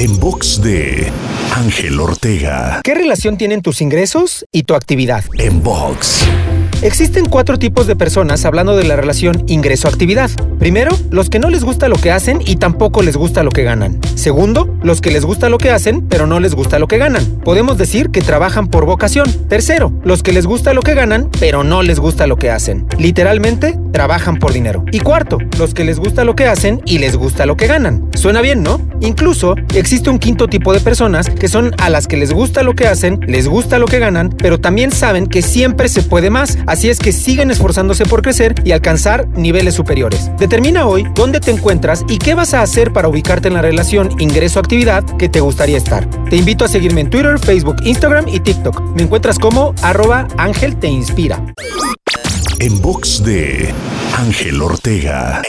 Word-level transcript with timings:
En 0.00 0.20
box 0.20 0.62
de 0.62 1.10
Ángel 1.56 1.98
Ortega. 1.98 2.82
¿Qué 2.84 2.94
relación 2.94 3.36
tienen 3.36 3.62
tus 3.62 3.80
ingresos 3.80 4.46
y 4.52 4.62
tu 4.62 4.76
actividad? 4.76 5.24
En 5.38 5.60
box. 5.60 6.24
Existen 6.80 7.26
cuatro 7.26 7.58
tipos 7.58 7.88
de 7.88 7.96
personas 7.96 8.44
hablando 8.44 8.76
de 8.76 8.84
la 8.84 8.94
relación 8.94 9.42
ingreso-actividad. 9.48 10.30
Primero, 10.60 10.96
los 11.10 11.28
que 11.28 11.40
no 11.40 11.50
les 11.50 11.64
gusta 11.64 11.88
lo 11.88 11.96
que 11.96 12.12
hacen 12.12 12.40
y 12.44 12.56
tampoco 12.56 13.02
les 13.02 13.16
gusta 13.16 13.42
lo 13.42 13.50
que 13.50 13.64
ganan. 13.64 13.98
Segundo, 14.14 14.76
los 14.82 15.00
que 15.00 15.10
les 15.10 15.24
gusta 15.24 15.48
lo 15.48 15.58
que 15.58 15.70
hacen 15.70 16.06
pero 16.08 16.28
no 16.28 16.38
les 16.38 16.54
gusta 16.54 16.78
lo 16.78 16.86
que 16.86 16.98
ganan. 16.98 17.24
Podemos 17.44 17.78
decir 17.78 18.10
que 18.10 18.20
trabajan 18.20 18.68
por 18.68 18.84
vocación. 18.84 19.28
Tercero, 19.48 19.92
los 20.04 20.22
que 20.22 20.32
les 20.32 20.46
gusta 20.46 20.72
lo 20.72 20.82
que 20.82 20.94
ganan 20.94 21.28
pero 21.40 21.64
no 21.64 21.82
les 21.82 21.98
gusta 21.98 22.28
lo 22.28 22.36
que 22.36 22.50
hacen. 22.50 22.86
Literalmente, 22.96 23.76
trabajan 23.92 24.38
por 24.38 24.52
dinero. 24.52 24.84
Y 24.92 25.00
cuarto, 25.00 25.38
los 25.58 25.74
que 25.74 25.84
les 25.84 25.98
gusta 25.98 26.22
lo 26.22 26.36
que 26.36 26.46
hacen 26.46 26.80
y 26.84 26.98
les 26.98 27.16
gusta 27.16 27.44
lo 27.44 27.56
que 27.56 27.66
ganan. 27.66 28.08
Suena 28.14 28.40
bien, 28.40 28.62
¿no? 28.62 28.80
Incluso 29.00 29.56
existe 29.74 30.10
un 30.10 30.20
quinto 30.20 30.46
tipo 30.46 30.72
de 30.72 30.80
personas 30.80 31.28
que 31.28 31.48
son 31.48 31.74
a 31.78 31.90
las 31.90 32.06
que 32.06 32.16
les 32.16 32.32
gusta 32.32 32.62
lo 32.62 32.74
que 32.74 32.86
hacen, 32.86 33.18
les 33.26 33.48
gusta 33.48 33.78
lo 33.78 33.86
que 33.86 33.98
ganan, 33.98 34.30
pero 34.30 34.60
también 34.60 34.92
saben 34.92 35.26
que 35.26 35.42
siempre 35.42 35.88
se 35.88 36.02
puede 36.02 36.30
más 36.30 36.58
Así 36.68 36.90
es 36.90 36.98
que 36.98 37.12
siguen 37.12 37.50
esforzándose 37.50 38.04
por 38.04 38.20
crecer 38.20 38.54
y 38.62 38.72
alcanzar 38.72 39.26
niveles 39.28 39.74
superiores. 39.74 40.30
Determina 40.38 40.86
hoy 40.86 41.06
dónde 41.14 41.40
te 41.40 41.50
encuentras 41.50 42.04
y 42.08 42.18
qué 42.18 42.34
vas 42.34 42.52
a 42.52 42.60
hacer 42.60 42.92
para 42.92 43.08
ubicarte 43.08 43.48
en 43.48 43.54
la 43.54 43.62
relación 43.62 44.10
ingreso-actividad 44.20 45.02
que 45.16 45.30
te 45.30 45.40
gustaría 45.40 45.78
estar. 45.78 46.08
Te 46.28 46.36
invito 46.36 46.66
a 46.66 46.68
seguirme 46.68 47.00
en 47.00 47.08
Twitter, 47.10 47.38
Facebook, 47.38 47.76
Instagram 47.84 48.28
y 48.28 48.40
TikTok. 48.40 48.82
Me 48.94 49.02
encuentras 49.02 49.38
como 49.38 49.74
arroba 49.80 50.28
Ángel 50.36 50.76
Te 50.76 50.88
Inspira. 50.88 51.42
En 52.58 52.82
box 52.82 53.24
de 53.24 53.72
Ángel 54.18 54.60
Ortega. 54.60 55.40